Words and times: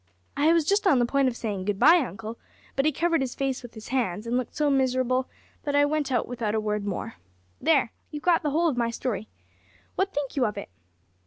I 0.35 0.51
was 0.51 0.65
just 0.65 0.87
on 0.87 0.97
the 0.97 1.05
point 1.05 1.27
of 1.27 1.37
saying 1.37 1.65
`Good 1.67 1.77
bye, 1.77 1.99
uncle,' 2.03 2.39
but 2.75 2.85
he 2.85 2.91
covered 2.91 3.21
his 3.21 3.35
face 3.35 3.61
with 3.61 3.75
his 3.75 3.89
hands, 3.89 4.25
and 4.25 4.35
looked 4.35 4.55
so 4.55 4.71
miserable, 4.71 5.29
that 5.61 5.75
I 5.75 5.85
went 5.85 6.11
out 6.11 6.27
without 6.27 6.55
a 6.55 6.59
word 6.59 6.87
more. 6.87 7.17
There, 7.61 7.91
you've 8.09 8.23
got 8.23 8.41
the 8.41 8.49
whole 8.49 8.67
of 8.67 8.75
my 8.75 8.89
story. 8.89 9.29
What 9.93 10.11
think 10.11 10.35
you 10.35 10.47
of 10.47 10.57
it?" 10.57 10.69